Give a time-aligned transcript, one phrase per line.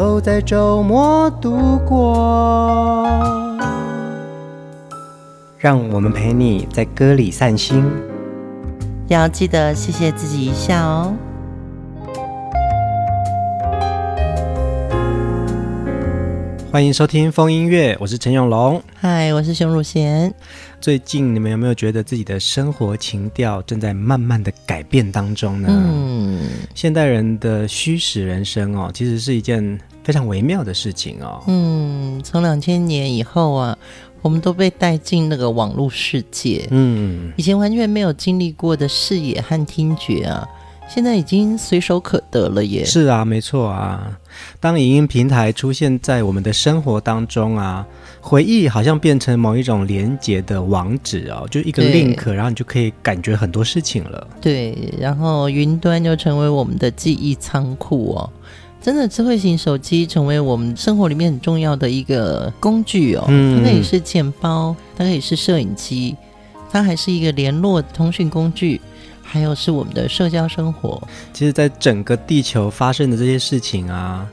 [0.00, 3.06] 都在周末度过，
[5.58, 7.84] 让我们陪你在歌里散心，
[9.08, 11.14] 要记得谢谢自己一下哦。
[16.72, 18.82] 欢迎收听风音乐，我是陈永龙。
[18.94, 20.32] 嗨，我是熊汝贤。
[20.80, 25.68] 最近你们有没有觉得自己的生活情调正在慢慢的改变当中呢？
[25.70, 31.42] 嗯，现代人的虚实人生哦，其实是一件非常微妙的事情哦。
[31.46, 33.76] 嗯，从两千年以后啊，
[34.22, 36.66] 我们都被带进那个网络世界。
[36.70, 40.46] 嗯，以前完全没有经历过的视野和听觉啊。
[40.92, 42.84] 现在已经随手可得了耶！
[42.84, 44.18] 是啊，没错啊。
[44.58, 47.86] 当影音平台出现在我们的生活当中啊，
[48.20, 54.26] 回忆好像变成某一种连接的网址哦，就一个 link，然后你就可以感觉很多事情了。
[54.40, 58.30] 对，然后云端就成为我们的记忆仓库哦。
[58.80, 63.24] 真的，智慧型手机成为我们生活里面很重要的一个工具哦。
[63.28, 66.16] 嗯，它可以是钱包，它可以是摄影机，
[66.70, 68.80] 它还是一个联络通讯工具。
[69.22, 71.00] 还有是我们的社交生活。
[71.32, 74.26] 其实，在整个地球发生的这些事情啊，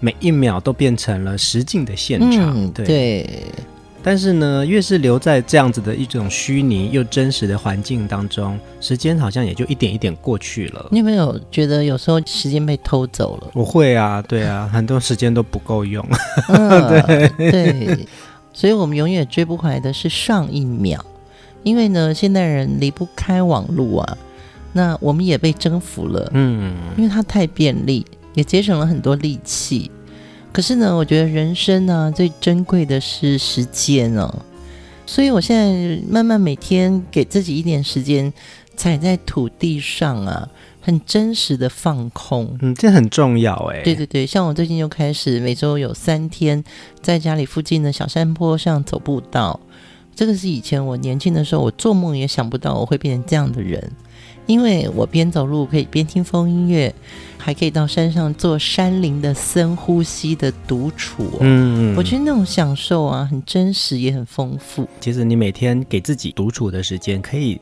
[0.00, 2.54] 每一秒都变成了实境的现场。
[2.56, 2.86] 嗯、对。
[2.86, 3.44] 对。
[4.02, 10.86] 但是呢，越是留在这样子的一种虚拟又真实的环境当中，时间好像也就一点一点过去了。
[10.90, 13.50] 你有没有觉得有时候时间被偷走了？
[13.54, 16.04] 我会啊，对啊，很多时间都不够用。
[16.48, 16.88] 嗯、
[17.36, 18.06] 对对。
[18.52, 21.04] 所以我们永远追不回来的是上一秒，
[21.62, 24.18] 因为呢，现代人离不开网络啊。
[24.72, 28.04] 那我们也被征服了，嗯，因为它太便利，
[28.34, 29.90] 也节省了很多力气。
[30.52, 34.34] 可是呢，我觉得人生呢、啊、最珍贵的是时间哦，
[35.06, 38.32] 所以我现在慢慢每天给自己一点时间，
[38.76, 40.48] 踩在土地上啊，
[40.80, 43.82] 很真实的放空，嗯，这很重要哎。
[43.82, 46.64] 对对对，像我最近就开始每周有三天
[47.00, 49.60] 在家里附近的小山坡上走步道，
[50.16, 53.92] 这个是以前我年轻的时候我做梦也想不到我会变成这样的人。
[54.48, 56.92] 因为我边走路可以边听风音乐，
[57.36, 61.30] 还可以到山上做山林的深呼吸的独处。
[61.40, 64.88] 嗯，我觉得那种享受啊，很真实也很丰富。
[65.00, 67.60] 其实你每天给自己独处的时间，可以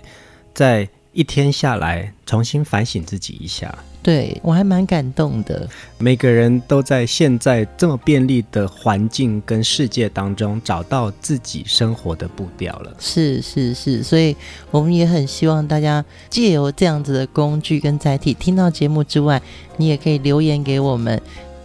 [0.55, 3.75] 在一天下来重新反省自己一下。
[4.03, 5.67] 对，我还蛮感动的。
[5.99, 12.95] 每个人都在现在这么便利的环境跟世界当中找到自己生活的步调了。
[13.01, 14.37] 是是是，所以
[14.71, 19.41] 我们也很希望大家借由这样子的工具跟载体，听到节目之外，
[19.79, 21.21] 你也可以留言给我们，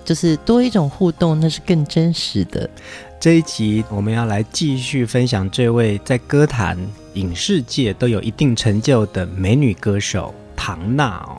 [0.05, 2.67] 就是多一种互动，那是更真实的。
[3.21, 6.75] 这一集我们要来继续分享这位在歌坛、
[7.13, 11.37] 影视界都有一定成就的美女歌手唐娜哦。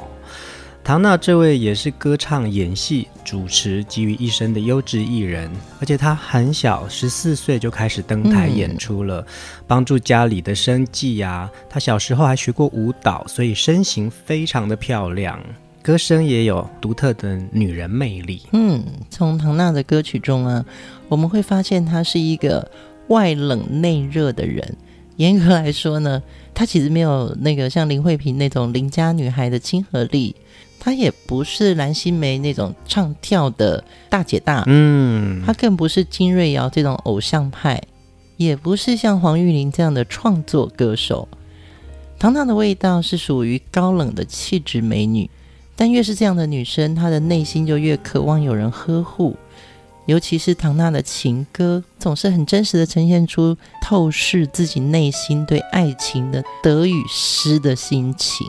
[0.84, 5.50] 唐娜这位也是歌唱、演戏、主持集于一身的优质艺人，
[5.80, 9.26] 而且她很小，十四岁就开始登台演出了，嗯、
[9.66, 11.50] 帮助家里的生计呀、啊。
[11.68, 15.36] 她小时候还学过舞蹈，所以身形非常的漂亮，
[15.82, 18.42] 歌声也有独特的女人魅力。
[18.52, 20.64] 嗯，从唐娜的歌曲中啊，
[21.12, 22.70] 我们会发现她是一个
[23.08, 24.74] 外冷内热的人。
[25.16, 26.22] 严格来说呢，
[26.54, 30.34] 她其实没有那个像林慧萍那种邻家女孩的亲和力。
[30.80, 37.78] 她也不是蓝心湄那种唱跳的大姐大，嗯，她更不是金瑞瑶这种偶像派，
[38.38, 41.28] 也不是像黄玉玲这样的创作歌手。
[42.18, 45.28] 糖糖的味道是属于高冷的气质美女，
[45.76, 49.36] 但越是这样的女生，她的内心就越渴望有人呵护。
[50.06, 58.46] 尤其是唐娜的情歌，总是很真实的呈现出透视自己内心对爱情的得与失的心情。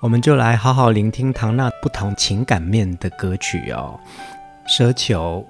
[0.00, 3.98] 我们就来好好聆听唐娜不同情感面的歌曲哦，
[4.70, 5.44] 《奢求》。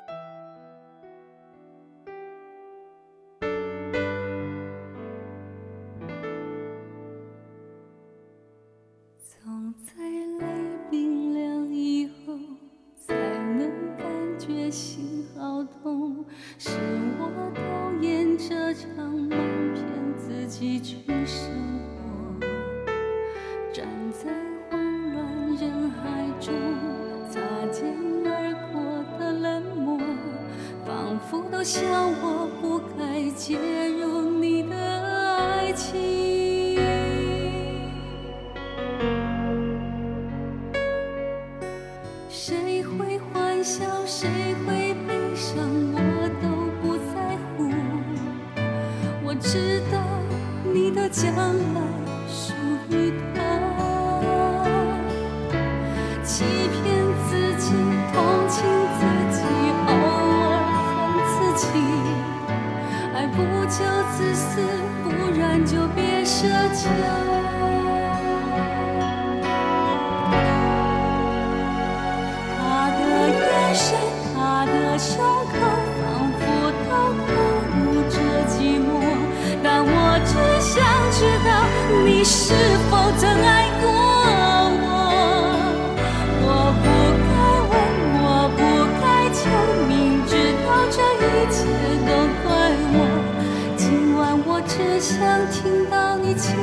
[31.68, 31.82] 笑
[32.22, 32.38] 我
[94.78, 95.19] 只想
[95.50, 96.54] 听到你轻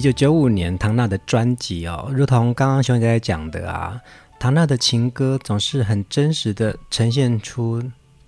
[0.00, 4.00] 一九九五年，唐娜的专辑哦，如同刚刚熊姐在讲的啊，
[4.38, 7.82] 唐娜的情歌总是很真实的呈现出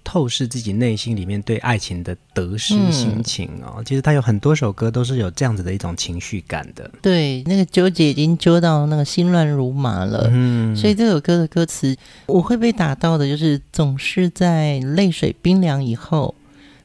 [0.04, 3.76] 透视自己内心里面对爱情的得失心情哦。
[3.78, 6.90] 嗯、其实她有很多首歌都是有这样子的一种情绪感的。
[7.00, 10.28] 对，那个纠结已经纠到那个心乱如麻了。
[10.30, 16.34] 嗯，所以这首歌的歌词我会被打到的，就是总是在泪水冰凉以后，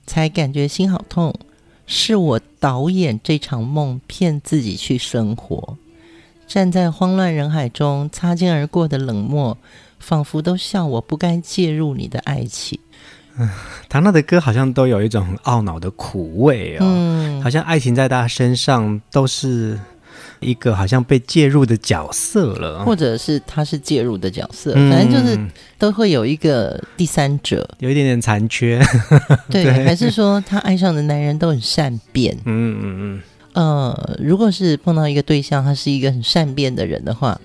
[0.05, 1.35] 才感觉心好痛。
[1.87, 5.77] 是我导演这场梦，骗自己去生活。
[6.45, 9.57] 站在慌乱人海中，擦肩而过的冷漠，
[9.99, 12.79] 仿佛都笑我不该介入你的爱情。
[13.37, 13.49] 嗯，
[13.89, 19.79] 唐娜的歌好像都有一种很懊恼的苦味哦，嗯，好像爱情在她身上都是。
[20.39, 25.37] 一个好像被介入的角色了，或者是他是介入的角色，嗯、反正就是
[25.77, 28.79] 都会有一个第三者，有一点点残缺，
[29.49, 29.83] 对，对。
[29.83, 32.37] 还是说他爱上的男人都很善变？
[32.45, 33.21] 嗯嗯嗯。
[33.53, 37.39] 呃，如果是碰到一个对象，他是一个很善变的人的话，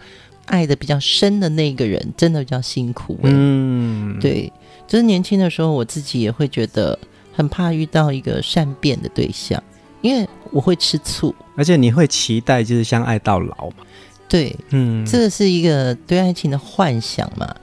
[0.44, 3.18] 爱的比较深的那个人，真的比较辛苦。
[3.22, 4.52] 嗯，对，
[4.86, 6.98] 就是年轻的时候，我自己也会觉得
[7.32, 9.62] 很怕遇到一个善变的对象，
[10.02, 11.34] 因为我会吃醋。
[11.56, 13.84] 而且你会期待就是相爱到老嘛？
[14.28, 17.54] 对，嗯，这个是一个对爱情的幻想嘛。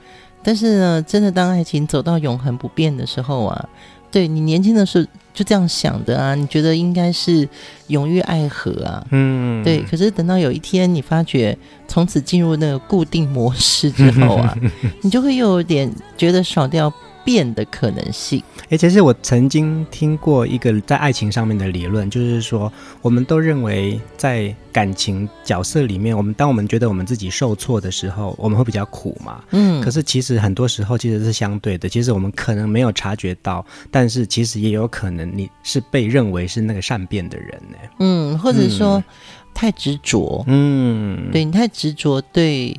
[0.42, 3.68] 但是呢，真的当爱情走到永恒不变的时候啊，
[4.10, 5.04] 对你年轻的时候
[5.34, 7.48] 就这样想的啊，你觉得应该是
[7.88, 9.82] 永浴爱河啊，嗯，对。
[9.82, 11.56] 可是等到有一天你发觉
[11.88, 14.56] 从此进入那个固定模式之后啊，
[15.02, 16.92] 你就会又有点觉得少掉。
[17.30, 18.42] 变的可能性。
[18.70, 22.72] 哎，其实我曾经听过一个在爱情上面的理论，就是说，
[23.02, 29.44] 我们都认为在感情角色里面，我们当我们觉得我们自己受挫的时候，我们会比较苦嘛。
[29.52, 29.80] 嗯。
[29.80, 37.78] 可是其实很多时候其实是相对的，其实我们可能没有察觉到，但是其实也有可能你是被认为是那个善变的人呢。
[38.00, 39.04] 嗯，或者说、嗯、
[39.54, 40.42] 太执着。
[40.48, 42.76] 嗯，对，你太执着对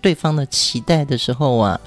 [0.00, 1.80] 对方的期待的时候啊。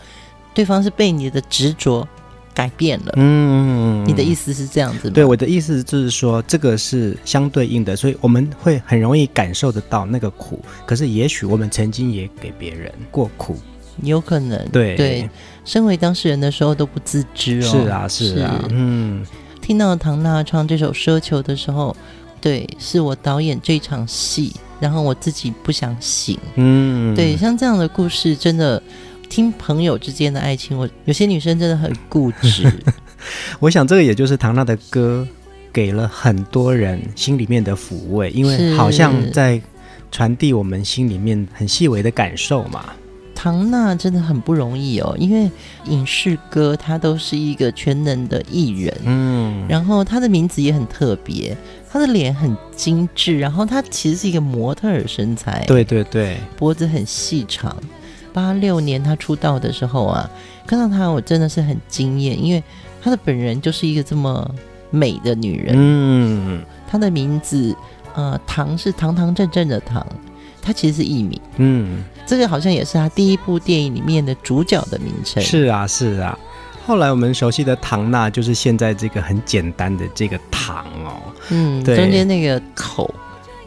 [0.56, 2.08] 对方是被你的执着
[2.54, 5.14] 改变了，嗯，你的意思是这样子吗？
[5.14, 10.64] 对，我的意思就是说，这个是相对应的，所以我们会很容易感受得到那个苦。
[10.86, 13.58] 可是，也许我们曾经也给别人过苦，
[14.04, 14.58] 有可能。
[14.70, 15.30] 对对，
[15.66, 17.64] 身为当事人的时候都不自知哦。
[17.64, 19.26] 是啊，是啊，是嗯。
[19.62, 21.94] 听到唐娜唱这首《奢求》的时候，
[22.40, 26.40] 对，是我导演这场戏，然后我自己不想醒。
[26.56, 28.82] 嗯，对，像这样的故事，真的。
[29.30, 32.72] 听朋友之间的爱情，我有些女生真的很固执。
[33.60, 35.28] 我想这个也就是唐娜的歌
[35.74, 39.60] 给了很多人心里面的抚慰，因为好像在
[40.12, 42.94] 传递我们心里面很细微的感受嘛。
[43.34, 45.52] 唐娜真的很不容易哦，因为
[45.86, 51.56] 影视歌她都是一个全能的艺人，嗯，然后她的名字也很特别，
[51.92, 57.76] 她的脸很精致，然后她其实是一个模特儿身材，对对对，脖子很细长。
[58.36, 60.30] 八六年他出道的时候啊，
[60.68, 62.62] 看到他我真的是很惊艳，因为
[63.02, 64.54] 他的本人就是一个这么
[64.90, 65.74] 美的女人。
[65.78, 67.74] 嗯，她的名字
[68.14, 70.06] 呃唐是堂堂正正的唐，
[70.62, 71.40] 她其实是艺名。
[71.56, 75.42] 嗯，这个好像也是她第一部电影里面的主角的名称。
[75.42, 76.38] 是啊，是啊。
[76.86, 81.22] 后来我们熟悉的唐娜就是现在这个很简单的这个唐哦。
[81.52, 83.10] 嗯，对，中间那个口。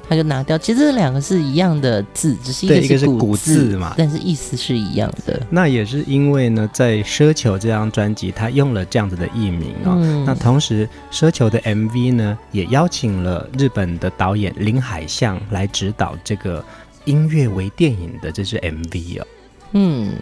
[0.09, 5.39] 他就拿掉，其实这两个是一样的字，只是一个是古字，是古字嘛，但是意思是一样的。
[5.51, 9.99] 那也是因为呢，在《奢求》这张专辑，他用了这样子的艺名哦。
[9.99, 16.65] 嗯、那同时，《奢求》的 MV 呢，也邀请了日本的导演林海象来指导这个
[17.05, 19.27] 音乐为电影的这支 MV 哦。
[19.73, 20.13] 嗯，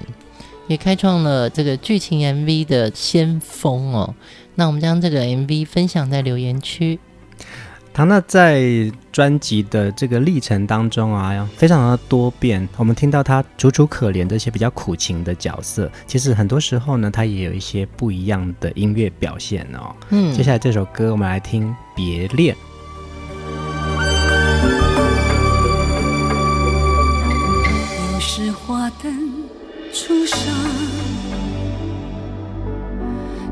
[0.66, 4.12] 也开创了这个剧情 MV 的先锋哦。
[4.56, 6.98] 那我们将这个 MV 分享在留言区。
[7.96, 12.68] 唐娜在专辑的这个历程当中啊，非常的多变。
[12.76, 19.96] 我们听到她楚楚可怜这些比较苦情的角色，其实很多时候呢，她也有一些不一样的音乐表现哦。
[20.10, 22.54] 嗯，接下来这首歌我们来听《别恋》。
[28.12, 29.32] 有时花灯
[29.94, 30.38] 初上，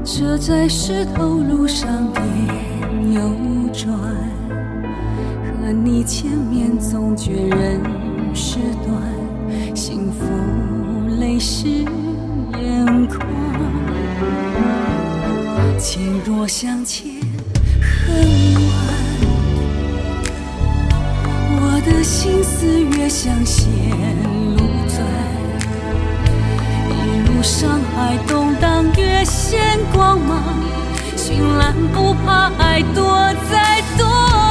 [0.05, 2.74] 车在石头路上变
[3.13, 3.21] 又
[3.73, 3.93] 转。
[5.61, 7.81] 和你见面总觉人
[8.35, 9.03] 事短，
[9.75, 10.27] 幸福
[11.19, 11.67] 泪湿
[12.61, 13.19] 眼眶。
[15.79, 17.07] 情若相欠
[17.81, 18.15] 恨
[18.55, 18.75] 晚，
[21.57, 22.67] 我的心思
[22.99, 23.65] 越像陷
[24.57, 25.07] 路钻，
[26.91, 26.93] 一
[27.27, 30.43] 如山海动荡越显光芒，
[31.27, 34.44] 绚烂不怕爱多再多。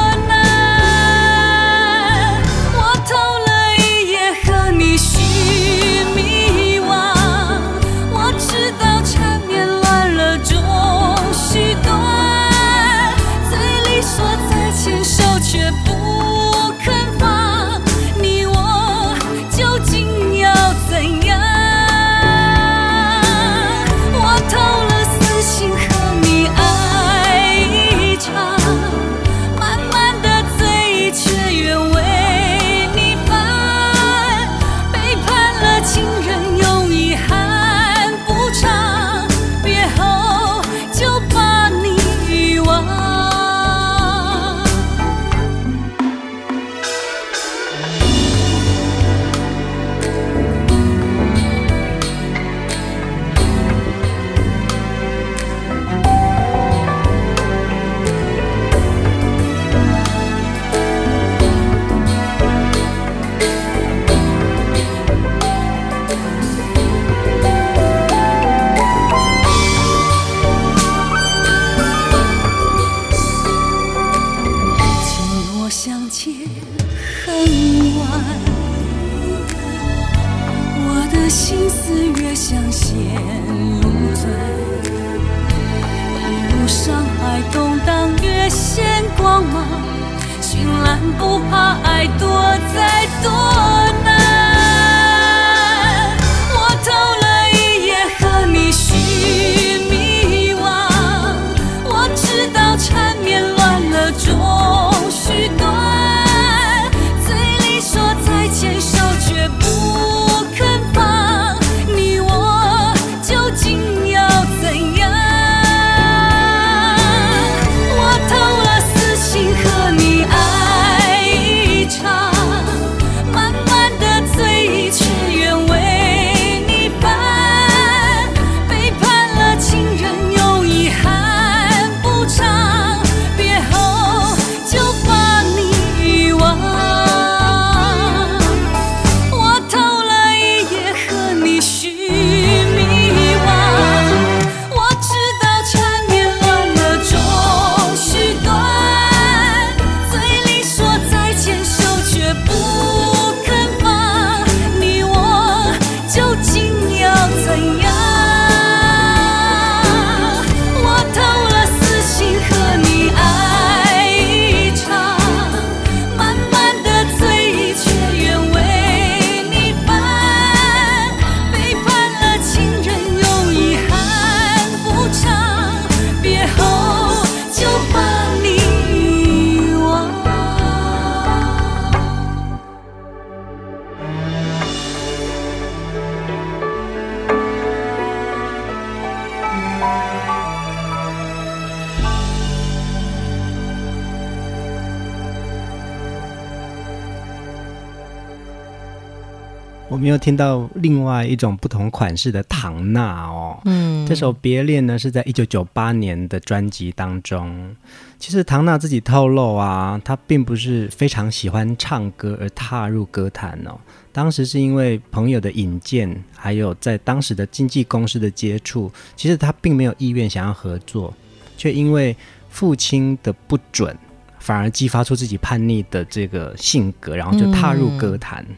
[199.93, 207.75] 我们又听到另外一种不同款式的唐娜哦，嗯，这首《别恋》呢是在一九九八年的专辑当中。
[208.17, 213.79] 其实唐娜自己透露啊，她并不是非常喜欢唱歌而踏入歌坛哦。
[214.11, 221.13] 当时是因为朋友的引荐，还有在当时的经纪公司的接触，其实她并没有意愿想要合作，
[221.55, 222.17] 却因为
[222.49, 223.95] 父亲的不准，
[224.39, 228.43] 反而激发出自己叛逆的这个性格，然后就踏入歌坛。
[228.49, 228.55] 嗯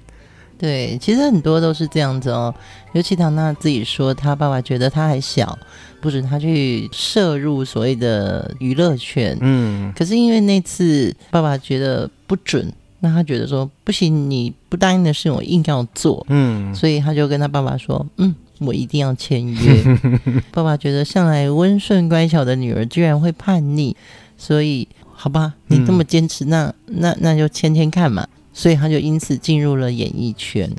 [0.58, 2.54] 对，其实很多都是这样子哦。
[2.94, 5.58] 尤其唐娜自己说，她爸爸觉得她还小，
[6.00, 9.38] 不准她去涉入所谓的娱乐圈。
[9.42, 16.26] 嗯，可是因为那次爸爸觉得不准，那他觉得说不行，你不答应的事我硬要做。
[16.30, 19.84] 嗯，所以他就跟他爸爸说：“嗯，我一定要签约。
[20.52, 23.96] ”爸爸觉得向来温顺乖巧的女儿居然会叛逆，
[24.38, 28.26] 所以好吧，你这么坚持，那那那就签签看嘛。
[28.58, 30.72] 所以他就因此进入了演艺圈，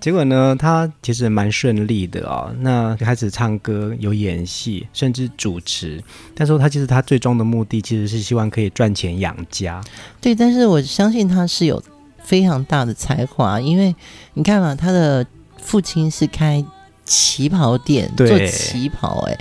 [0.00, 2.54] 结果呢，他其实蛮顺利的哦。
[2.60, 6.00] 那开始唱歌、有演戏，甚至主持。
[6.32, 9.82] 但是他其实他最终的目的其实是希望可以赚钱养家。
[10.20, 11.82] 对，但是我相信他是有
[12.22, 13.92] 非常大的才华，因为
[14.34, 15.26] 你看嘛，他的
[15.60, 16.64] 父亲是开
[17.04, 19.36] 旗袍店做旗袍，哎，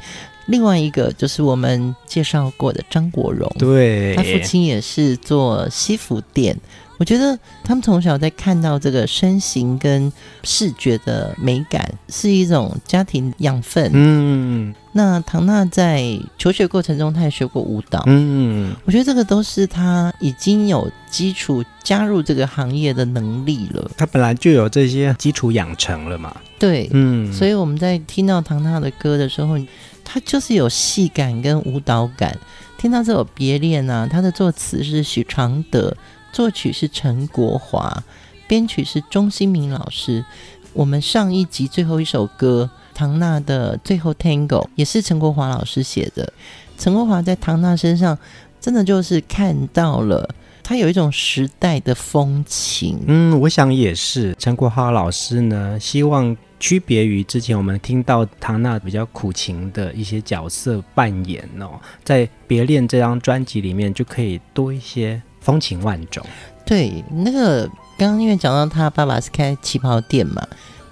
[0.48, 6.58] 另外一个就是我们介绍过的张国荣，对，他父亲也是做西服店。
[7.00, 10.12] 我觉得他们从小在看到这个身形跟
[10.44, 13.90] 视觉的美感是一种家庭养分。
[13.94, 16.04] 嗯，那唐娜在
[16.38, 18.04] 求学过程中，她也学过舞蹈。
[18.06, 23.90] 嗯，我觉得这个都是她已经有基础加入这个行业的能力了。
[23.98, 26.36] 她本来就有这些基础养成了嘛。
[26.60, 29.58] 对，嗯，所以我们在听到唐娜的歌的时候，
[30.06, 32.38] 她就是有戏感跟舞蹈感。
[32.78, 35.96] 听到这首《别恋》啊，她的作词是许常德。
[36.34, 38.04] 作曲是陈国华，
[38.48, 40.26] 编曲是钟兴民老师。
[40.74, 42.68] 我们上一集最后一首歌
[42.98, 46.34] 《唐娜的最后 Tango》也是陈国华老师写的。
[46.76, 48.18] 陈国华在唐娜身上
[48.60, 50.28] 真的就是看到了
[50.64, 53.00] 他有一种时代的风情。
[53.06, 54.36] 嗯，我想也是。
[54.40, 65.22] 陈国华老师呢，希望区别于之前我们听到唐娜比较苦情的一些角色扮演哦，在《别恋》这张专辑里面就可以多一些。
[65.44, 66.26] 风情万种，
[66.66, 70.42] 对，那个刚刚因为讲到他爸爸是开旗袍店嘛，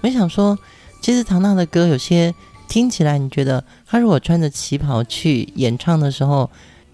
[0.02, 0.56] 我想说，
[1.00, 2.32] 其实唐娜的歌有些
[2.68, 6.48] 听起来，你觉得他如果穿着旗袍去演唱的时候，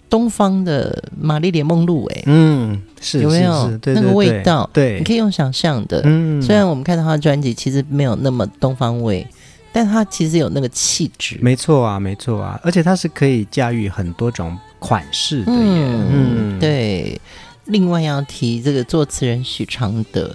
[0.09, 4.71] 东方的玛丽莲梦露，哎，嗯，是有没有那个味道？
[4.73, 6.01] 对，你可以用想象的。
[6.05, 9.27] 嗯，虽然我们看到他的专辑其实没有那么东方味，
[9.73, 11.37] 但他其实有那个气质。
[11.43, 15.59] 没错啊，没错啊，而且他是可以驾驭很多种款式的耶。
[15.61, 16.07] 嗯，
[16.55, 17.21] 嗯对。
[17.69, 20.35] 另外要提这个作词人许常德，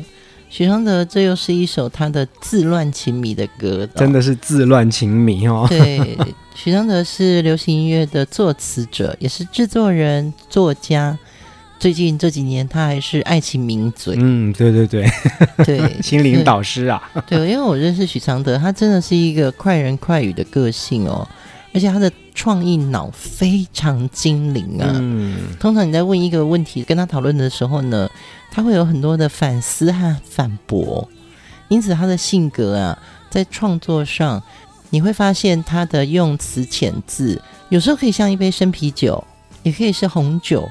[0.50, 5.66] 许常德，这又是一首他的自乱情迷的歌，真的是自乱情迷哦。
[5.70, 6.18] 对，
[6.56, 11.18] 许常德是流行音乐的作词者，也是制作人、作家。
[11.80, 14.16] 最近这几年，他还是爱情名嘴。
[14.18, 15.06] 嗯，对对对，
[15.66, 17.12] 对，心灵导师啊。
[17.28, 21.28] 对，因为我认识许常德，他真的是一个快人快语的个性哦，
[21.74, 24.92] 而且他的创意脑非常精灵啊。
[24.94, 28.10] 嗯，通常你在问一个问题跟他讨论的时候呢，
[28.52, 31.10] 他会有很多的反思和反驳，
[31.70, 34.42] 因此他的性格啊，在创作上
[34.90, 39.24] 你会发现他的用词遣字，有时候可以像一杯生啤酒，
[39.64, 40.70] 也可以是红酒，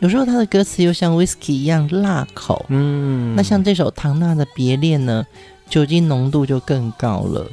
[0.00, 2.66] 有时候他的歌词又像 whisky 一样辣口。
[2.68, 5.24] 嗯，那像这首唐娜的别恋呢，
[5.70, 7.46] 酒精浓度就更高了。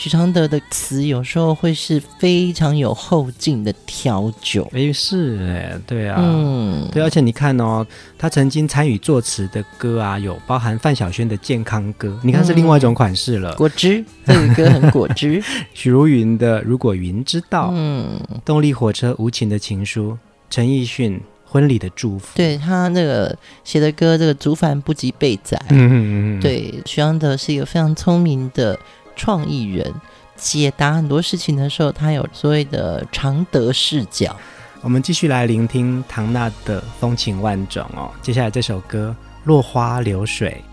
[0.00, 7.86] 许常德的词有时候会是非常有后劲的调酒，诶，是哎，对啊，嗯，对，而且你看哦，
[8.16, 20.16] 他曾经参与作词的歌啊，有包含范晓萱的健康歌，你看是另外一种款式了，嗯、果汁，这个歌很果汁， 许茹芸的如果云知道，嗯，动力火车无情的情书，
[20.48, 28.78] 陈奕迅婚礼的祝福，对他那个写的歌，这个竹繁不及被宰，嗯嗯嗯，对，许常德是一个非常聪明的。
[29.20, 29.92] 创意人
[30.34, 34.34] 解答很多事情的时候，他有所谓的常德视角。
[34.80, 38.10] 我们继续来聆听唐娜的风情万种哦。
[38.22, 40.64] 接下来这首歌《落花流水》。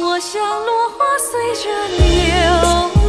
[0.00, 3.01] 我像落花随着流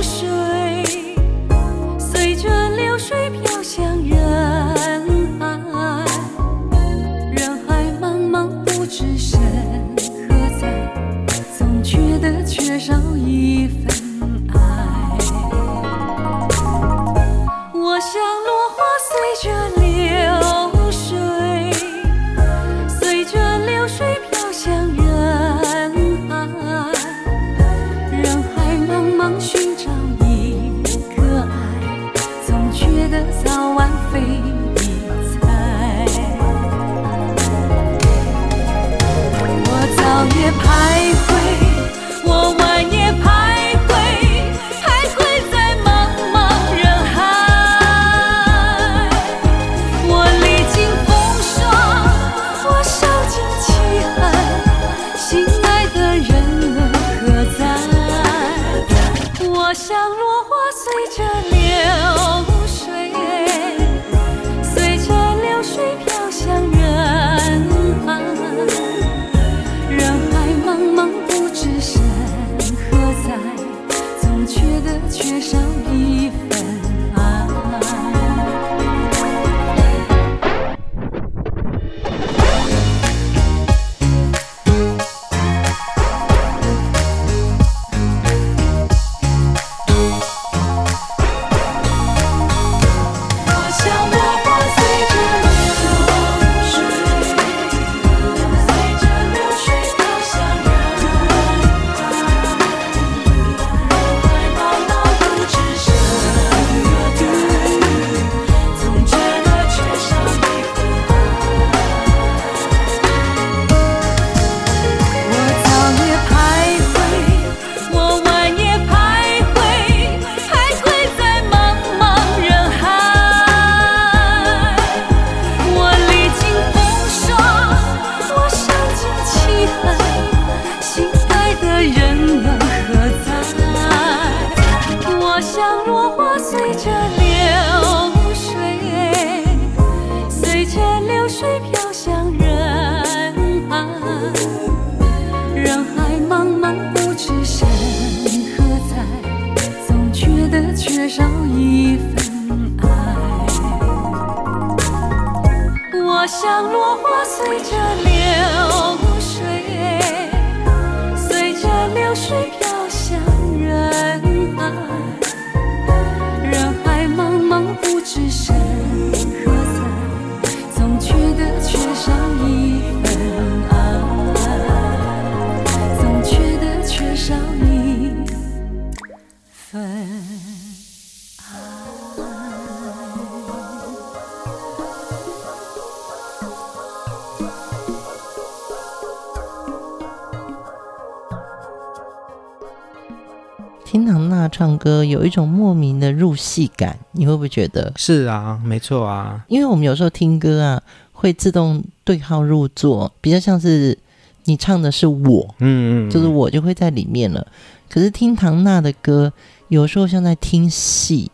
[193.85, 197.93] 听唐娜唱歌有一种莫名的入戏感，你会不会觉得？
[197.95, 199.45] 是啊，没错啊。
[199.47, 200.81] 因为我们有时候听歌啊，
[201.23, 203.97] 会自动对号入座，比较像是
[204.43, 207.47] 你唱的是我，嗯嗯，就是我就会在里面了。
[207.89, 209.31] 可是听唐娜的歌，
[209.69, 211.31] 有时候像在听戏，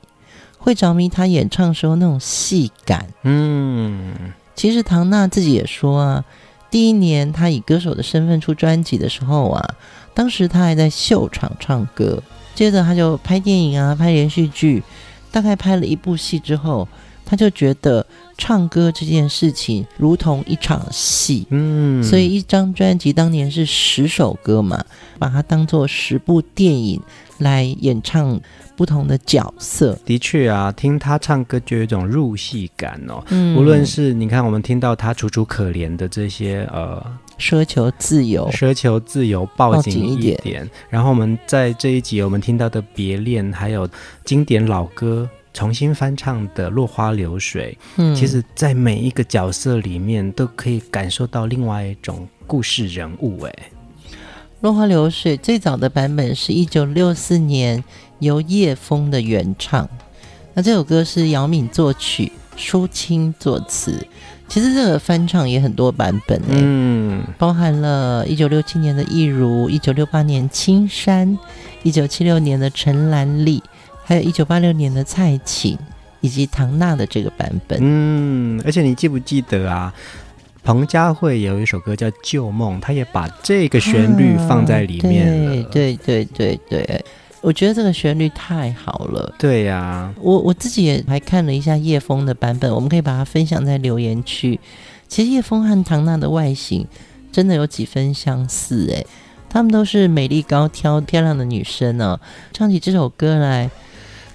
[0.60, 3.08] 会着迷她演唱时候那种戏感。
[3.24, 4.14] 嗯，
[4.54, 6.24] 其实唐娜自己也说啊，
[6.70, 9.76] 第一年她以歌手的身份出专辑的时候啊，
[10.14, 12.22] 当时她还在秀场唱歌，
[12.54, 14.84] 接着她就拍电影啊，拍连续剧，
[15.32, 16.88] 大概拍了一部戏之后，
[17.30, 18.04] 她就觉得。
[18.42, 24.82] 唱歌这件事情如同一场戏，嗯，所以一张专辑当年是十首歌嘛，
[25.20, 27.02] 把它当做十部电影
[27.40, 28.40] 来演唱
[28.78, 30.00] 不同的角色。
[30.06, 33.22] 的确啊，听他唱歌就有一种入戏感哦。
[33.28, 37.06] 嗯，无论是你看我们听到他楚楚可怜的这些呃，
[37.38, 40.70] 奢求自由，奢求自由，抱紧一点，一点。
[40.90, 43.86] 然后我们在这一集我们听到的别恋，还有
[44.24, 45.30] 经典老歌。
[45.54, 53.42] 重新翻唱的《落花流水》，嗯，其实，在每一个角色里面都可以感受到另外一种故事人物。
[53.42, 53.54] 哎，
[54.62, 57.84] 《落花流水》最早的版本是一九六四年
[58.20, 59.90] 由叶枫的原唱，
[60.54, 64.06] 那这首歌是姚敏作曲，舒清作词。
[64.48, 71.38] 其实这个翻唱也很多版本，嗯，包含了一九六七年的易如，一九六八年青山，
[71.84, 73.62] 一九七六年的陈兰丽。
[74.10, 75.78] 还有一九八六年的蔡琴，
[76.20, 77.78] 以及唐娜的这个版本。
[77.80, 79.94] 嗯，而且你记不记得啊？
[80.64, 85.62] 彭佳慧有一首歌叫《旧梦》，她也把这个旋律放在里面了。
[85.62, 87.06] 啊、对对对对对，
[87.42, 89.32] 我觉得这个旋律太好了。
[89.38, 94.60] 对呀、啊，我我自己也还看了一下叶枫的版本，我们可以把它分享在留言区。
[95.08, 96.84] 其实叶枫和唐娜的外形
[97.32, 99.06] 真的有几分相似，哎，
[99.48, 102.20] 她们都是美丽高挑、漂亮的女生呢、哦。
[102.52, 103.70] 唱起这首歌来。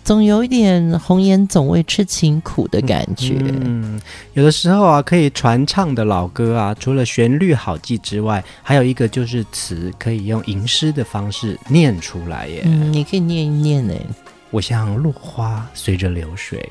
[0.04, 3.38] 总有一点红颜总为痴情苦的感觉。
[3.40, 3.98] 嗯，
[4.34, 12.62] 有的时候啊，可以传唱的老歌啊，除了旋律好记之外，还有一个就是词可以用吟诗的方式念出来耶。
[12.66, 13.94] 嗯，你可以念一念呢。
[14.50, 16.68] 我像落花随着流水，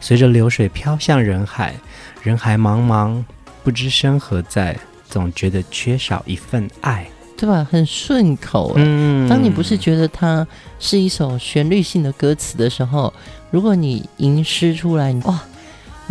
[0.00, 1.74] 随着流水飘向人海，
[2.22, 3.22] 人海茫茫，
[3.62, 4.76] 不知身何在，
[5.08, 7.06] 总觉得缺少一份爱。
[7.42, 7.66] 对吧？
[7.68, 8.72] 很顺口。
[8.76, 10.46] 嗯，当你不是觉得它
[10.78, 13.12] 是一首旋律性的歌词的时候，
[13.50, 15.42] 如果你吟诗出来，哇，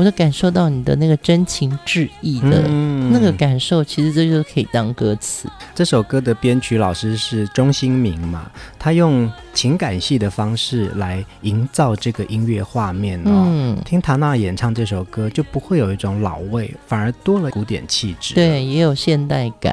[0.02, 2.68] 我就感受到你的那个真情致意的
[3.12, 5.48] 那个感受，其实这就是可以当歌词。
[5.76, 13.46] 这首歌的编曲老师是钟兴明嘛，他用情感戏的方式来营造这个音乐画面哦。
[13.48, 18.34] 嗯，听唐娜演唱这首歌就不会有一种老味，反而多了古典气质。
[18.34, 19.72] 对，也有现代感。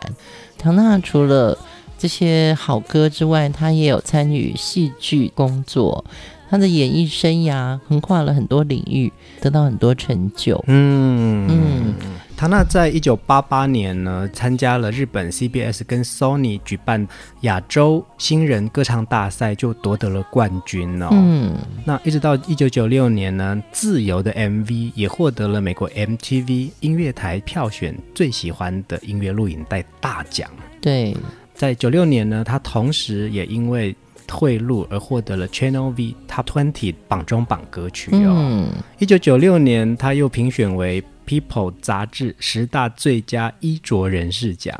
[0.58, 1.56] 唐娜除了
[1.96, 6.04] 这些好歌之外，她也有参与戏剧工作。
[6.50, 10.62] 她的演艺生涯横跨了很多领域，得到很多成就。
[10.66, 11.94] 嗯嗯，
[12.36, 17.06] 唐娜在一九八八年呢，参加了日本 CBS 跟 Sony 举办
[17.42, 21.08] 亚洲新人歌唱大赛，就夺得了冠军哦。
[21.12, 30.48] 嗯，那一直到一九九六年呢，《自由》的 MV 也获得了美国 MTV 音乐台票选最喜欢的音乐录影带大奖。
[30.80, 31.14] 对，
[31.54, 33.94] 在九六年呢，他同时也因为
[34.28, 38.68] 退路而获得了 Channel V Top Twenty 榜中榜歌曲哦。
[38.98, 44.78] 一九九六年，他又评选为 People 杂志十大最佳衣着人士奖。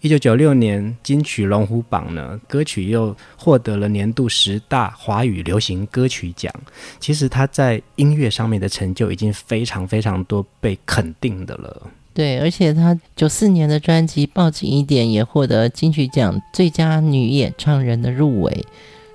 [0.00, 6.52] 一九九六年，金曲龙虎榜呢，歌曲又获得了年度十大华语流行歌曲奖。
[7.00, 11.90] 其实他在音乐上面的成就已经非常非常多被肯定的了。
[12.16, 18.50] 对，而且她九四年的专辑《抱紧一点》也获得金曲奖最佳女演唱人的入围，《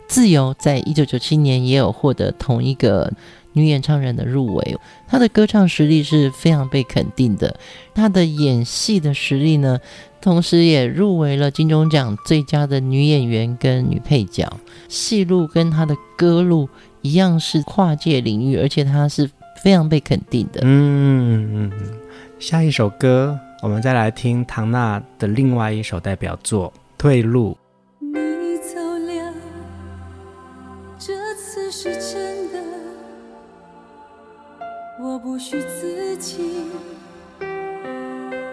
[0.08, 3.12] 自由》在一九九七年也有获得同一个
[3.54, 4.78] 女演唱人的入围。
[5.08, 7.60] 她的歌唱实力是非常被肯定的，
[7.96, 9.80] 她的演戏的实力呢，
[10.22, 14.48] 同时也入围了金钟奖最佳的女演员跟女配角。
[14.88, 16.70] 戏路跟她的歌路
[17.02, 19.28] 一样是跨界领域，而且她是
[19.64, 20.62] 非常被肯定的。
[20.64, 21.72] 嗯嗯。
[22.42, 27.56] 下一首歌，我们再来听唐娜的另外一首代表作《退路》。
[28.04, 29.34] 你走了，
[30.98, 32.60] 这次是真的，
[35.00, 36.66] 我不许自己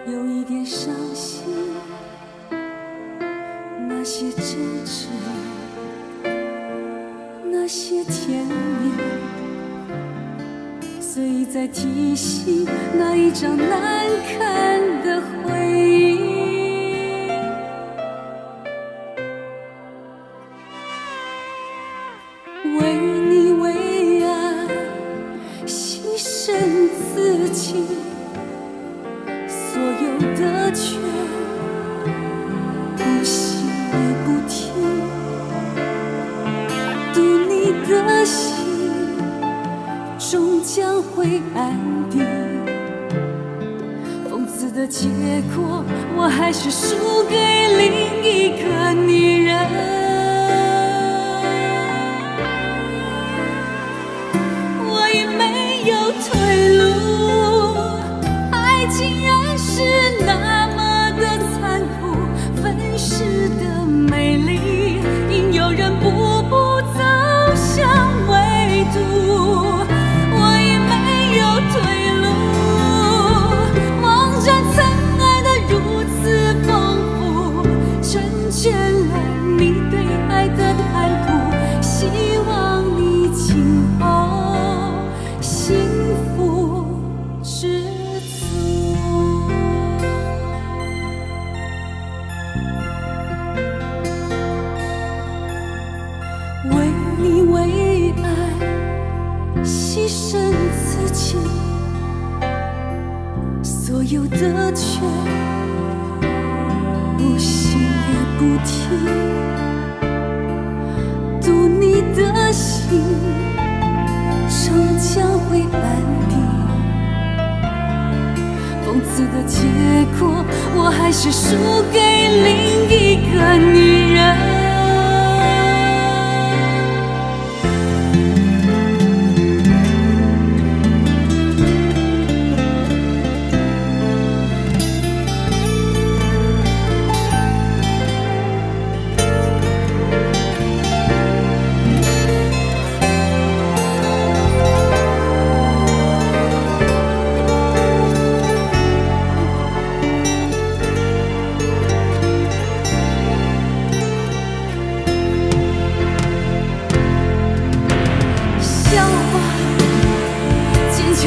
[0.05, 1.43] 有一点伤心。
[3.87, 4.45] 那些真
[4.85, 5.07] 挚，
[7.43, 9.28] 那些甜蜜。
[11.19, 12.65] 可以在提醒
[12.97, 16.15] 那一张难看的回忆，
[22.63, 24.65] 为你为爱
[25.65, 27.83] 牺牲自己，
[46.49, 47.35] 还是输给
[47.77, 49.28] 另一个你。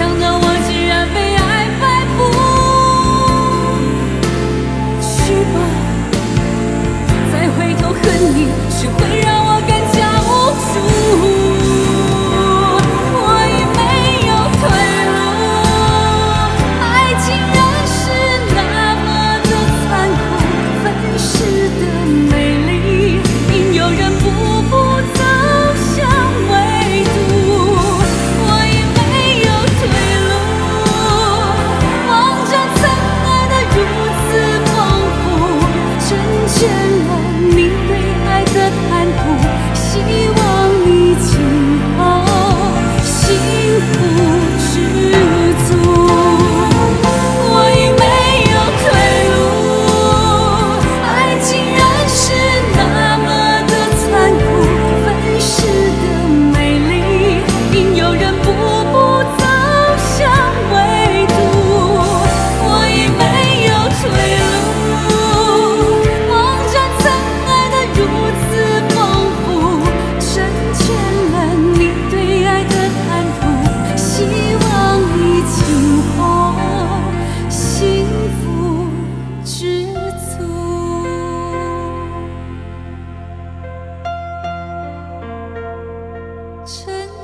[0.03, 0.32] 想。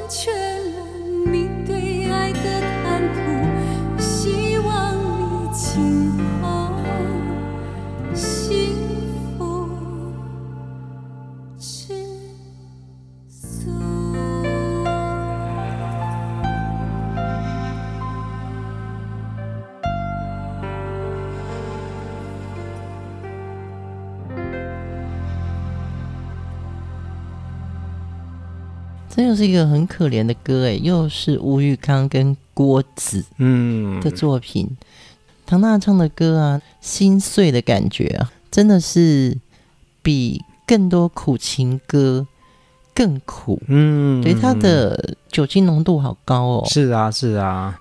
[0.09, 0.48] 却
[29.19, 34.65] 这又是一个很可怜的歌哎，又是吴玉康跟郭子嗯的作品。
[34.71, 34.77] 嗯、
[35.45, 39.37] 唐娜唱的歌啊，心碎的感觉啊，真的是
[40.03, 42.29] 比更多苦情歌
[42.95, 43.61] 更苦。
[43.67, 46.67] 嗯，对，他的酒精浓度好高哦。
[46.71, 47.77] 是啊，是啊。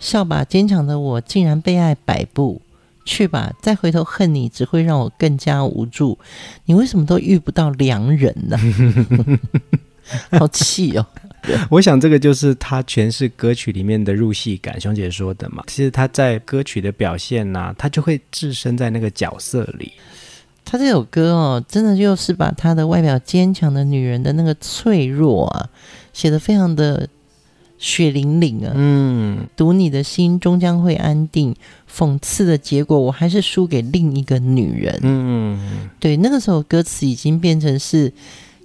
[0.00, 2.62] 笑吧，坚强的我竟然被爱摆布。
[3.04, 6.18] 去吧，再回头恨你，只会让我更加无助。
[6.64, 8.56] 你为什么都遇不到良人呢？
[10.38, 11.06] 好气哦！
[11.70, 15.62] 我想这个就是他诠释歌曲里面的入戏感，熊姐说的嘛。
[15.66, 19.92] 其实他在歌曲的表现呐、啊，他就会置身在那个角色里。
[20.64, 25.68] 他这首歌哦，真的就是把他的外表坚强的女人的那个脆弱啊，
[26.12, 27.08] 写得非常的
[27.78, 28.72] 血淋淋啊。
[28.74, 31.54] 嗯，读你的心终将会安定。
[31.90, 34.98] 讽刺的结果，我还是输给另一个女人。
[35.02, 38.12] 嗯，对，那个时候歌词已经变成是。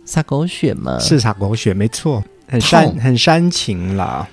[0.06, 1.00] 洒狗血吗？
[1.00, 4.28] 是撒狗血，没错，很煽很煽情啦。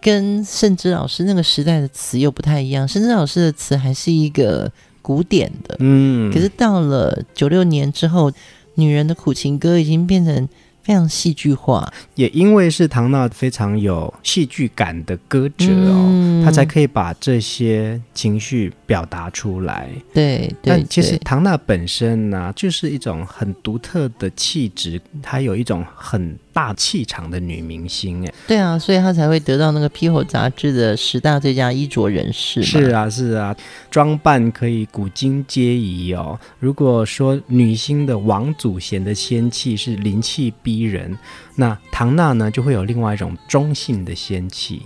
[0.00, 2.86] 跟盛之老师那个时代的词又不太一样。
[2.86, 8.30] 盛之老师的词还是一个古典的，嗯，可是到了九六年之后，
[8.74, 10.48] 女人的苦情歌已经变成。
[10.84, 19.88] 非常戏剧化，也因为是唐娜非常有戏剧感的歌者哦，嗯、她才可以把这些情绪表达出来。
[20.12, 28.22] 对，对但其实唐娜本身呢、啊，就是一种很独特的气质，她有一种很大气场的女明星。
[28.26, 32.62] 哎，对啊，所以她才会得到那个《People》杂志的十大最佳衣着人士。
[32.62, 33.56] 是啊，是啊，
[33.90, 36.38] 装扮可以古今皆宜哦。
[36.58, 40.73] 如果说女星的王祖贤的仙气是灵气逼。
[40.74, 41.16] 逼人，
[41.54, 44.82] 那唐娜呢，就会有另外一种中性的仙气，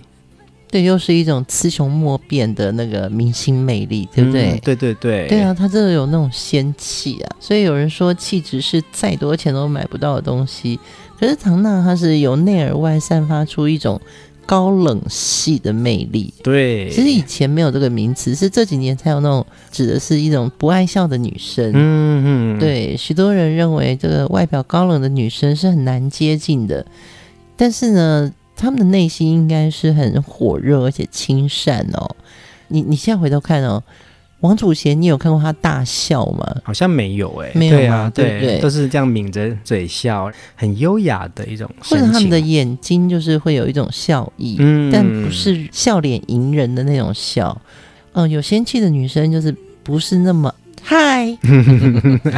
[0.69, 4.51] 对，又是一种雌雄莫辨的那个明星魅力，对不对？
[4.51, 10.79] 嗯、对对对，对啊，他真的有那种仙气啊，所以有人说气质是再多钱都买不到的东西，
[11.19, 13.99] 可是唐娜她是由内而外散发出一种。
[14.49, 21.71] 高冷系的魅力，对，其实以前没有这个名词，是这几年才有那种指的是一种不爱笑的女生。
[21.75, 26.83] 嗯嗯，对，许多人认为这个外表高冷的女生是很难接近的，
[27.55, 32.15] 但是呢，他们的内心应该是很火热而且亲善哦。
[32.69, 33.83] 你你现在回头看哦。
[34.41, 36.55] 王祖贤，你有看过他大笑吗？
[36.63, 41.69] 好像没有哎、欸，没有对啊，对，都是这样抿着嘴笑，很优雅的一种。
[41.81, 47.61] 或者他们的眼睛就是会有一种笑意，嗯，但不是笑脸迎人的那种笑。
[48.13, 51.37] 嗯、呃，有仙气的女生就是不是那么嗨，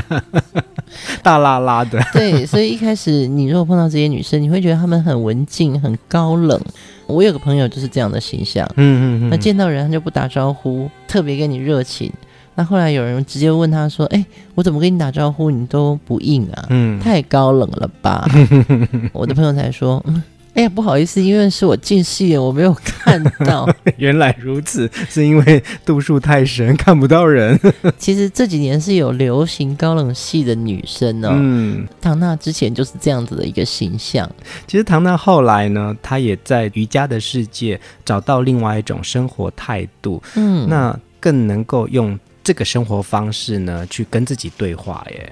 [1.22, 2.04] 大拉拉的。
[2.14, 6.60] 对，所以一开始你如果碰到这些女生，你会觉得她们很文静、很高冷。
[7.12, 12.12] 我有个朋友就是这样的形象，嗯嗯嗯，那见到人他就不打招呼，特别跟你热情。
[12.55, 16.66] 那后来有人直接问他说：“哎，我怎么跟你打招呼，你都不应啊？
[16.70, 18.28] 嗯，太高冷了吧？
[19.14, 20.03] ”我的朋友才说。
[20.07, 20.22] 嗯
[20.54, 23.68] 哎呀，不好意思，因为是我近视眼，我没有看到。
[23.95, 27.58] 原来如此，是因为度数太深，看不到人。
[27.97, 31.30] 其实这几年是有流行高冷系的女生哦。
[31.32, 34.30] 嗯，唐娜之前就是这样子的一个形象。
[34.68, 40.22] 其实唐娜后来呢，她也在瑜伽的世界找到另外一种生活态度。
[40.36, 45.32] 嗯，那更能够用这个生活方式呢，去跟自己对话耶。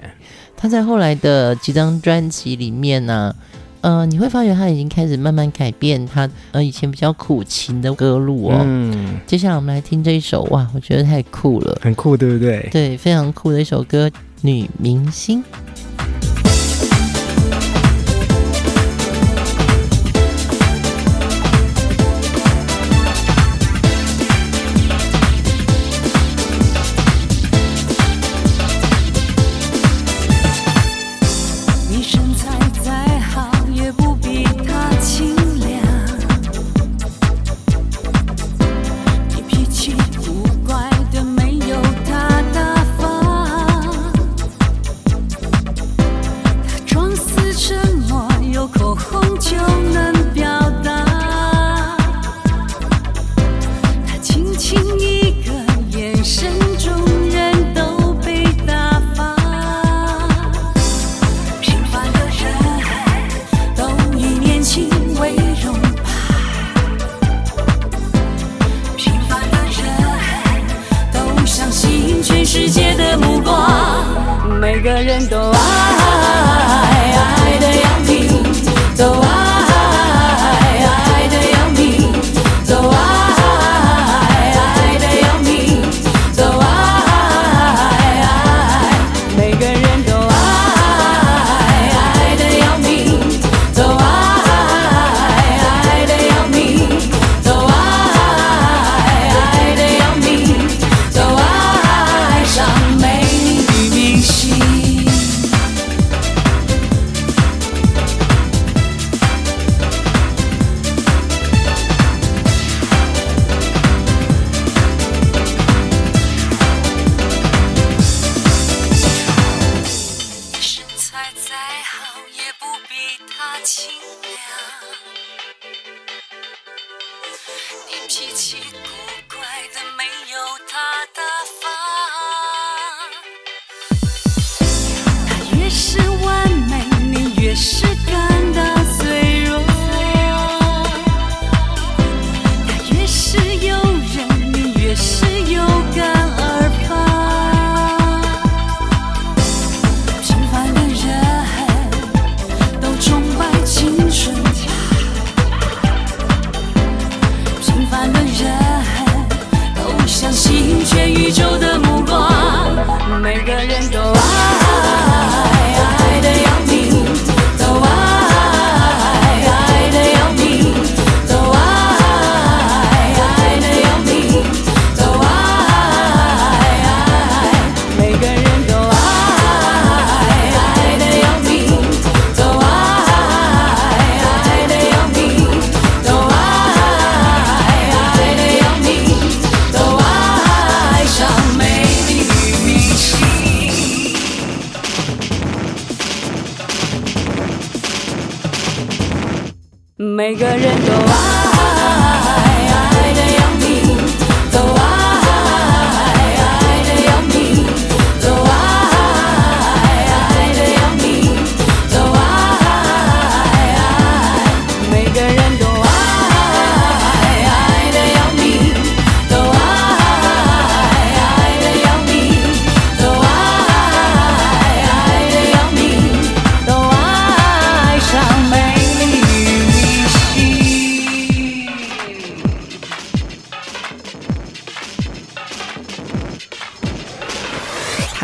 [0.56, 3.58] 她在后来的几张专辑里面呢、啊。
[3.82, 8.60] 呃，你会发觉他已经开始慢慢改变他呃以前比较苦情的歌路哦。
[8.62, 12.68] 嗯，接下来我们来听这一首哇，我觉得太酷了，很酷，对不对？
[12.70, 14.08] 对，非常酷的一首歌，
[14.42, 15.42] 《女明星》。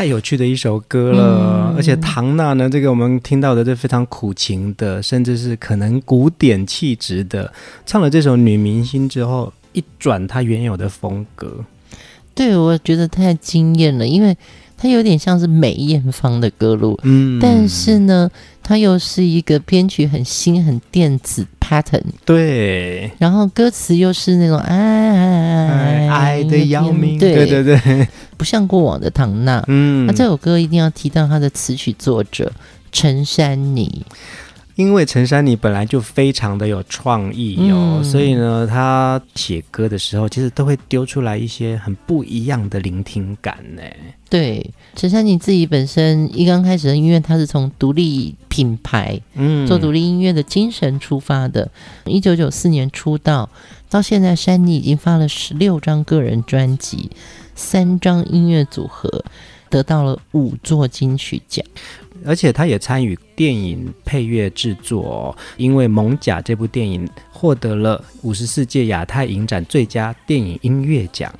[0.06, 1.76] 有趣的一首歌了，嗯。
[1.76, 7.52] 而且唐娜呢，这个我们听到的是非常苦情的，甚至是可能古典气质的，
[7.84, 11.64] 唱了这首女明星之后，一转她原有的风格，
[12.34, 14.36] 对我觉得太惊艳了，因为
[14.78, 18.30] 它有点像是梅艳芳的歌路，嗯，但是呢，
[18.62, 27.34] 它又是一个编曲很新、很电子 pattern，对，然后歌词又是那种爱爱爱的要命，对。
[27.34, 29.64] 对对对，不像过往的唐娜。
[29.66, 32.52] 嗯，那这首歌一定要提到它的词曲作者
[32.92, 34.04] 陈珊妮。
[34.76, 43.82] 因为陈珊妮本来就非常的有创意哦，嗯所以呢，她写歌的时候其实都会丢出来一些很不一样的聆听感呢。
[44.28, 51.70] 对，陈珊妮自己本身一刚开始的音乐，她是从独立品牌嗯，做独立音乐的精神出发的。
[52.04, 53.48] 一九九四年出道，
[53.88, 57.10] 到现在珊妮已经发了十六张个人专辑，
[57.54, 59.24] 三张音乐组合，
[59.70, 61.64] 得到了五座金曲奖。
[62.26, 71.32] 而且他也参与电影配乐制作哦，因为《蒙甲》这部电影获得了五十四届亚太影展最佳电影音乐奖。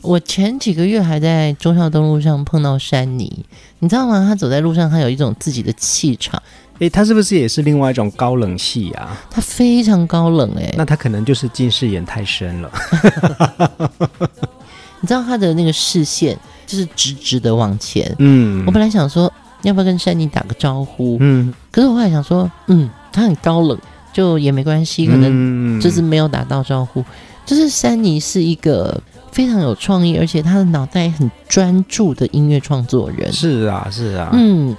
[0.00, 3.44] 我前几个月还在中孝东路上碰到珊妮，
[3.80, 4.24] 你知道吗？
[4.28, 6.40] 他走在路上，他有一种自己的气场，
[6.78, 9.16] 诶，他是不是也是另外一种高冷系啊？
[9.28, 12.70] 他非常高冷哎、那他可能就是近视眼太深了。
[15.00, 18.14] 你知道他的那个视线就是直直的往前。
[18.20, 19.30] 嗯，我本来想说
[19.62, 23.78] 要不要跟珊妮打个招呼，嗯，可是我后来想说，嗯，他很高冷，
[24.12, 25.22] 就也没关系，可能
[25.72, 27.04] 能就是没有打到招呼。
[27.44, 29.00] 就是珊妮是一个
[29.32, 33.32] 非常有创意，而且她的脑袋很专注的音乐创作人。
[33.32, 34.76] 是啊，是啊，嗯，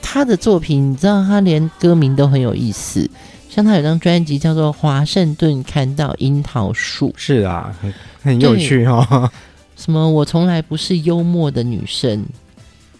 [0.00, 3.10] 他的作品，你知道，他连歌名都很有意思。
[3.50, 9.28] 像他有张专辑叫做《华盛顿看到樱桃树》，是啊，很很有趣哦。
[9.76, 12.24] 什么我从来不是幽默的女生，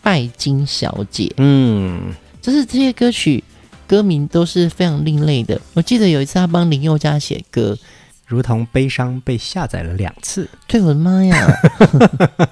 [0.03, 3.43] 拜金小姐，嗯，就是这些歌曲
[3.87, 5.61] 歌名都是非常另类的。
[5.75, 7.79] 我记得有一次他帮林宥嘉写歌，
[8.27, 10.49] 如同悲伤被下载了两次。
[10.67, 11.49] 对我的妈呀！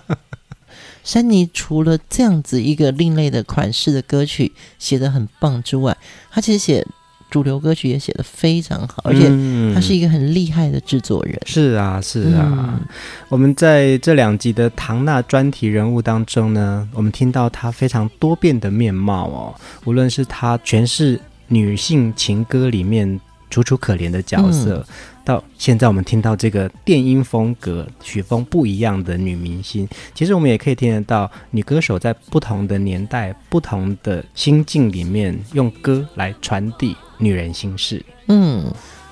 [1.02, 5.96] 珊妮除了这样子一个另类的款式的歌曲写得很棒之外，
[6.30, 6.86] 他其实写
[7.30, 9.28] 主流歌曲也写得非常好，而且
[9.72, 11.34] 他是一个很厉害的制作人。
[11.34, 12.48] 嗯是啊，是啊。
[12.52, 12.80] 嗯
[13.28, 19.54] 我们在这两集的唐娜专题人物当中呢，我们听到她非常多变的面貌哦。
[19.84, 38.04] 无论是她诠释女性情歌里面楚楚可怜的角色，嗯到现在我们听到这个电音风格曲风不一样的女明星，其实我们也可以听得到女歌手在不同的年代、不同的心境里面，用歌来传递女人心事。
[38.26, 38.64] 嗯，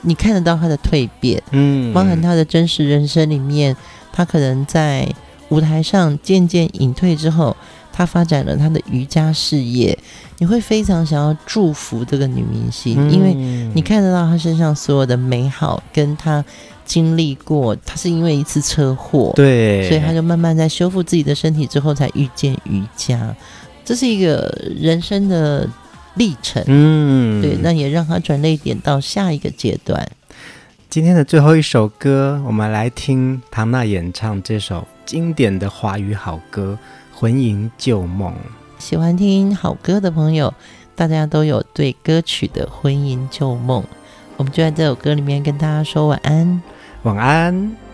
[0.03, 3.77] 你看得到她的蜕变，嗯，包含她的真实人生里面，
[4.13, 5.09] 她可能在
[5.51, 7.57] 舞台上渐渐隐退之后，
[7.93, 9.97] 她发展了她的瑜伽事业。
[10.41, 13.35] 你会非常想要祝福这个女明星，嗯因为
[13.75, 16.45] 你看得到她身上所有的美好，跟她
[16.85, 23.35] 经历过，她是因为一次车祸，对，所以她就慢慢在修复自己的身体之后，才遇见瑜伽。
[23.85, 25.69] 这是一个人生的
[26.19, 30.07] 历程，嗯，对，那也让他转泪点到下一个阶段。
[30.91, 36.79] 今天的最后一首歌，我们来听唐娜演唱这首经典的华语好歌
[37.19, 38.33] 《魂萦旧梦》。
[38.79, 40.53] 喜欢听好歌的朋友，
[40.97, 43.85] 大家都有对歌曲的魂萦旧梦。
[44.37, 46.63] 我们就在这首歌里面跟大家说晚安。
[47.03, 47.88] 晚安。